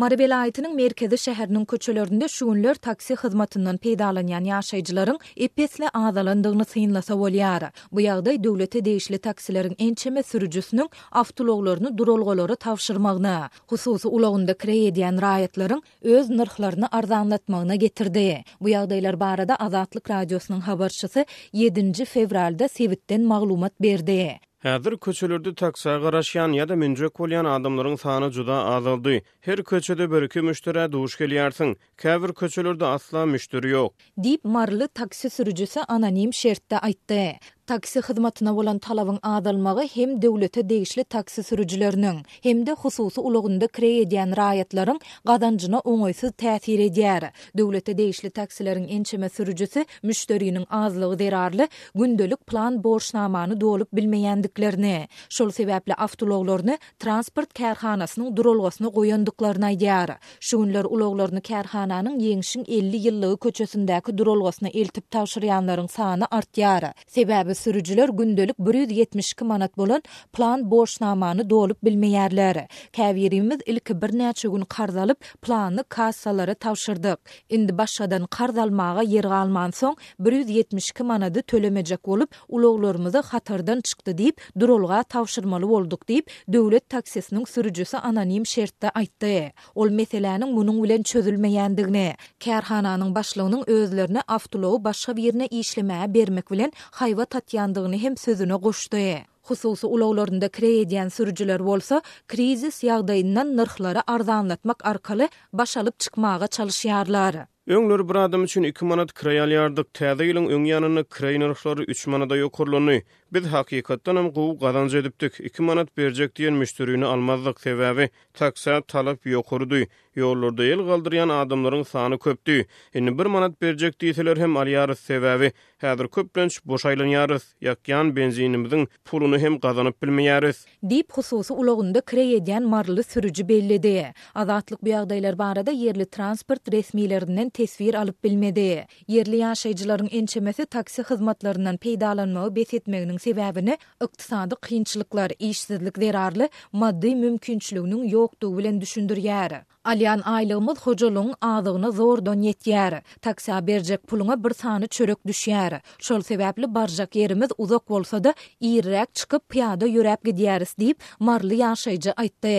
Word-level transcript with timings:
Maribel 0.00 0.32
aýtynyň 0.34 0.72
merkezi 0.76 1.16
şäheriniň 1.26 1.64
köçelerinde 1.70 2.24
şuňlar 2.34 2.78
taksi 2.86 3.16
hyzmatynyň 3.22 3.76
peýdalanýan 3.84 4.46
ýaşaýjylaryň 4.50 5.18
epesle 5.46 5.88
azalandygyny 6.00 6.64
synlasa 6.72 7.14
bolýar. 7.22 7.66
Bu 7.92 8.00
ýagdaý 8.04 8.38
döwlete 8.46 8.80
değişli 8.86 9.18
taksilerin 9.26 9.76
ençeme 9.88 10.22
sürücüsiniň 10.30 10.88
awtologlaryny 11.22 11.92
durulgolary 12.00 12.56
tawşyrmagyna, 12.66 13.34
hususy 13.74 14.08
ulagynda 14.20 14.52
kredýän 14.64 15.20
raýatlaryň 15.26 15.80
öz 16.14 16.30
nyrhlaryny 16.40 16.86
arzanlatmagyna 17.02 17.74
getirdi. 17.84 18.24
Bu 18.60 18.68
ýagdaýlar 18.72 19.20
barada 19.26 19.56
Azatlyk 19.66 20.10
radiosynyň 20.14 20.60
habarçysy 20.70 21.24
7-nji 21.66 22.04
fevralda 22.16 22.68
Sewitden 22.78 23.22
maglumat 23.34 23.80
berdi. 23.82 24.22
Hazır 24.62 24.98
köçelerde 24.98 25.54
taksa 25.54 25.98
garaşyan 25.98 26.52
ya 26.52 26.68
da 26.68 26.76
mince 26.76 27.08
kolyan 27.08 27.44
adamlaryň 27.44 27.96
sahanı 27.96 28.32
juda 28.32 28.54
azaldı. 28.54 29.20
Her 29.40 29.64
köçede 29.64 30.10
bir 30.10 30.22
iki 30.22 30.40
müştere 30.40 30.92
duş 30.92 31.18
geliyarsın. 31.18 31.76
Kavir 31.96 32.32
köçelerde 32.34 32.86
asla 32.86 33.26
müştere 33.26 33.68
yok. 33.68 33.94
«Dip 34.24 34.44
marlı 34.44 34.88
taksi 34.88 35.30
sürücüsü 35.30 35.80
anonim 35.80 36.32
şertde 36.32 36.74
aýtdy. 36.74 37.32
taksi 37.70 38.00
hyzmatyna 38.08 38.52
bolan 38.56 38.78
talabyň 38.78 39.18
azalmagy 39.22 39.88
hem 39.94 40.22
döwlete 40.22 40.68
degişli 40.68 41.04
taksi 41.04 41.42
sürücüleriniň 41.42 42.16
hem 42.42 42.66
de 42.66 42.72
hususy 42.82 43.20
ulugynda 43.20 43.66
kire 43.76 43.90
edýän 44.04 44.30
raýatlaryň 44.40 44.98
gadanjyna 45.30 45.78
oňoýsyz 45.92 46.30
täsir 46.42 46.80
edýär. 46.88 47.24
Döwlete 47.58 47.92
degişli 47.98 48.30
taksilaryň 48.30 48.86
ençeme 48.96 49.28
sürücüsi 49.36 49.80
müşderiniň 50.08 50.64
azlygy 50.82 51.18
derarly 51.18 51.68
gündelik 51.94 52.40
plan 52.46 52.80
borçnamany 52.84 53.60
dolup 53.60 53.92
bilmeýändiklerini, 53.98 55.08
şol 55.36 55.50
sebäpli 55.58 55.94
awtologlaryny 56.06 56.74
transport 56.98 57.50
kärhanasynyň 57.60 58.36
durulgasyna 58.36 58.88
goýandyklaryny 58.88 59.66
aýdýar. 59.70 60.10
Şu 60.40 60.58
günler 60.64 60.84
ulugolaryny 60.84 61.40
kärhananyň 61.52 62.18
ýeňişiň 62.28 62.62
50 62.68 62.96
ýyllygy 63.08 63.38
köçesindäki 63.46 64.18
durulgasyna 64.18 64.68
eltip 64.74 65.10
taşyryanlaryň 65.14 65.88
sany 65.98 66.24
artýar. 66.40 66.92
Sebäbi 67.06 67.54
sürücüler 67.60 68.08
gündelik 68.08 68.56
172 68.58 69.44
manat 69.44 69.76
bolan 69.76 70.02
plan 70.32 70.70
borçnamanı 70.70 71.50
dolup 71.50 71.84
bilmeyerler. 71.84 72.66
Kavirimiz 72.96 73.58
ilk 73.66 74.02
bir 74.02 74.18
neçü 74.18 74.52
gün 74.52 74.60
karzalıp 74.60 75.20
planı 75.42 75.84
kasaları 75.88 76.54
tavşırdık. 76.54 77.20
İndi 77.48 77.78
başadan 77.78 78.26
karzalmağa 78.26 79.02
yer 79.02 79.24
alman 79.24 79.70
son 79.70 79.96
172 80.18 81.02
manatı 81.02 81.40
töleməcək 81.40 81.98
olup 82.02 82.30
uloğlarımızı 82.48 83.20
hatırdan 83.20 83.80
çıktı 83.80 84.18
deyip 84.18 84.40
durulga 84.60 85.02
tavşırmalı 85.02 85.66
olduk 85.74 86.08
deyip 86.08 86.30
dövlet 86.52 86.88
taksisinin 86.88 87.44
sürücüsü 87.44 87.96
anonim 87.96 88.46
şerde 88.46 88.90
aytdı. 88.90 89.44
Ol 89.74 89.90
meselanın 89.90 90.56
bunun 90.56 90.82
bilen 90.82 91.02
çözülmeyendigini, 91.02 92.14
kerhananın 92.40 93.14
başlığının 93.14 93.64
özlerine 93.66 94.20
aftuloğu 94.28 94.84
başka 94.84 95.16
birine 95.16 95.46
işlemeye 95.46 96.14
bermek 96.14 96.50
bilen 96.50 96.72
hayva 96.90 97.24
satýandygyny 97.40 97.98
hem 97.98 98.16
sözüne 98.16 98.54
goşdy. 98.54 99.12
Hususy 99.48 99.86
ulaglaryndan 99.86 100.50
krediýan 100.58 101.08
sürjüler 101.16 101.62
bolsa, 101.70 102.02
krizis 102.32 102.82
ýagdaýyndan 102.84 103.54
narhlary 103.60 104.02
arzanlatmak 104.14 104.84
arkaly 104.86 105.28
başalyp 105.52 106.00
çykmaga 106.00 106.46
çalyşýarlar. 106.56 107.46
Öňler 107.66 108.08
bir 108.08 108.14
adam 108.14 108.44
üçin 108.44 108.62
2 108.64 108.84
manat 108.84 109.12
kraýal 109.12 109.50
ýardyk. 109.52 109.90
Täze 109.98 110.24
ýylyň 110.24 110.46
öň 110.56 110.64
ýanyny 110.70 111.02
kraýnyrlary 111.12 111.82
3 111.92 112.06
manada 112.08 112.36
ýokurlany. 112.40 113.02
Biz 113.32 113.44
hakykatdan 113.52 114.16
hem 114.16 114.28
gowy 114.34 114.56
gazanç 114.62 114.94
edipdik. 114.94 115.36
2 115.44 115.62
manat 115.62 115.92
berjek 115.96 116.32
diýen 116.36 116.52
müşterini 116.56 117.04
almazdyk 117.06 117.60
sebäbi 117.60 118.08
taksa 118.34 118.80
talap 118.80 119.26
ýokurdy. 119.28 119.84
Ýollarda 120.16 120.64
ýyl 120.66 120.80
galdyrýan 120.88 121.28
adamlaryň 121.36 121.84
sany 121.86 122.18
köpdi. 122.18 122.64
Indi 122.94 123.12
1 123.18 123.26
manat 123.30 123.60
berjek 123.62 124.00
diýseler 124.00 124.36
hem 124.40 124.56
alýar 124.58 124.96
sebäbi 124.98 125.52
häzir 125.84 126.08
köplenç 126.08 126.58
boşaýlanýar. 126.66 127.36
ýakyan 127.62 128.16
benzinimiziň 128.16 128.86
puluny 129.04 129.38
hem 129.44 129.58
gazanyp 129.60 130.00
bilmeýär. 130.02 130.48
Dip 130.90 131.12
hususy 131.12 131.52
ulagynda 131.52 132.00
kraýa 132.00 132.40
diýen 132.48 132.62
marly 132.74 133.02
sürüji 133.02 133.48
bellidi. 133.48 134.12
Azatlyk 134.34 134.82
bu 134.82 134.88
ýagdaýlar 134.96 135.38
barada 135.38 135.70
yerli 135.70 136.06
transport 136.10 136.68
resmiýlerinden 136.72 137.49
tesvir 137.50 137.94
alıp 137.94 138.24
bilmedi. 138.24 138.86
Yerli 139.08 139.36
yaşayıcıların 139.36 140.08
ençemesi 140.12 140.66
taksi 140.66 141.02
hizmetlerinden 141.10 141.76
peydalanmağı 141.76 142.56
besetmeğinin 142.56 143.18
sebebini 143.18 143.78
ıktisadi 144.02 144.54
kıyınçlıklar, 144.54 145.32
işsizlik 145.38 145.98
zerarlı, 145.98 146.48
maddi 146.72 147.16
mümkünçlüğünün 147.16 148.04
yoktuğu 148.08 148.58
bilen 148.58 148.80
düşündür 148.80 149.16
yeri. 149.16 149.58
Alyan 149.90 150.22
aylygymyz 150.24 150.78
hojulyň 150.86 151.28
azygyny 151.40 151.90
zor 151.98 152.18
dön 152.26 152.42
ýetýär. 152.46 152.94
Taksa 153.24 153.56
berjek 153.66 154.02
puluna 154.08 154.36
bir 154.44 154.54
sany 154.54 154.86
çörek 154.86 155.18
düşýär. 155.26 155.80
Şol 155.98 156.20
sebäpli 156.20 156.74
barjak 156.74 157.14
yerimiz 157.16 157.48
uzak 157.58 157.88
bolsa 157.90 158.24
da 158.24 158.34
iýräk 158.62 159.06
çykyp 159.18 159.42
piýada 159.54 159.84
ýörep 159.90 160.20
gidýäris 160.28 160.76
diýip 160.80 160.94
marly 161.20 161.56
ýaşajy 161.64 162.12
aýtdy. 162.22 162.54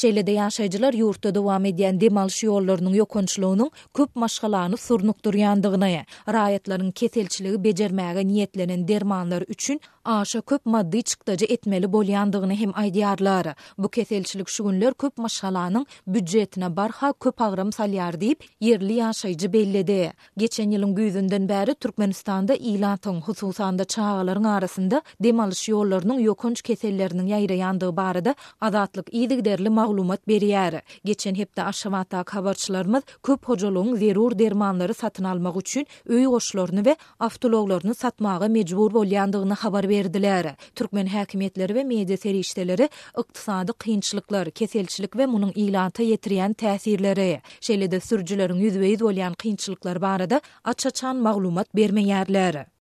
Şeýle 0.00 0.26
de 0.26 0.32
ýaşajylar 0.40 0.92
ýurtda 1.02 1.34
dowam 1.34 1.64
edýän 1.70 2.00
demalş 2.00 2.42
şýollarynyň 2.42 2.98
ýokançlygynyň 3.00 3.70
köp 3.98 4.16
maşgalany 4.24 4.76
surnuk 4.76 5.16
durýandygyna, 5.24 5.92
raýatlaryň 6.38 6.90
ketelçiligi 6.92 7.62
bejermäge 7.68 8.26
niýetlenen 8.32 8.88
dermanlar 8.88 9.42
üçin 9.42 9.80
aşa 10.04 10.40
köp 10.40 10.66
maddi 10.66 11.02
çykdyjy 11.02 11.46
etmeli 11.54 11.86
bolýandygyny 11.86 12.54
hem 12.64 12.70
aýdýarlar. 12.84 13.54
Bu 13.78 13.88
ketelçilik 13.88 14.48
şügünler 14.48 14.94
köp 14.94 15.16
maşgalanyň 15.18 15.84
büdjetine 16.06 16.71
barha 16.76 17.12
köp 17.20 17.40
agrym 17.46 17.70
salýar 17.72 18.14
diýip 18.20 18.44
yerli 18.64 18.96
ýaşaýjy 19.02 19.48
bellede. 19.54 19.96
Geçen 20.42 20.70
ýylyň 20.74 20.92
güýzünden 20.98 21.44
bäri 21.50 21.74
Türkmenistanda 21.84 22.56
ýylatyň 22.56 23.18
hususanda 23.26 23.84
çağalaryň 23.84 24.46
arasynda 24.52 25.02
demalyş 25.26 25.62
ýollarynyň 25.72 26.22
ýokunç 26.26 26.62
keselleriniň 26.68 27.28
ýaýraýandygy 27.32 27.96
barada 27.96 28.34
adatlyk 28.68 29.12
iýdig 29.12 29.44
derli 29.44 29.70
maglumat 29.70 30.22
berýär. 30.28 30.80
Geçen 31.04 31.34
hepde 31.34 31.62
aşamata 31.62 32.24
habarçylarymyz 32.30 33.02
köp 33.22 33.48
hojalyň 33.48 33.96
zerur 34.04 34.38
dermanlary 34.38 34.94
satyn 34.94 35.24
almak 35.24 35.56
üçin 35.60 35.86
öý 36.08 36.24
goşlaryny 36.34 36.82
we 36.84 36.96
aftologlaryny 37.20 37.94
satmagy 37.94 38.48
mejbur 38.58 38.90
bolýandygyny 38.98 39.54
habar 39.64 39.88
berdiler. 39.88 40.54
Türkmen 40.74 41.06
häkimetleri 41.06 41.72
we 41.80 41.84
media 41.84 42.16
serişdeleri 42.16 42.88
ykdysady 43.18 43.72
kynçylyklar, 43.84 44.50
keselçilik 44.50 45.12
we 45.12 45.24
munyň 45.26 45.52
ýylanta 45.52 46.02
ýetirýän 46.12 46.51
bilen 46.52 46.52
täsirleri, 46.60 47.38
şeýle-de 47.68 48.00
sürjüleriň 48.08 48.60
ýüzbeýiz 48.66 49.00
bolýan 49.06 49.34
kynçylyklar 49.44 50.00
barada 50.06 50.40
açaçan 50.74 51.16
maglumat 51.28 51.68
bermeýärler. 51.82 52.72